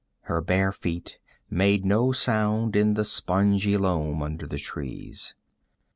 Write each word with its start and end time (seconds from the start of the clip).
Her 0.21 0.41
bare 0.41 0.71
feet 0.71 1.19
made 1.47 1.85
no 1.85 2.11
sound 2.11 2.75
in 2.75 2.95
the 2.95 3.05
spongy 3.05 3.77
loam 3.77 4.23
under 4.23 4.47
the 4.47 4.57
trees. 4.57 5.35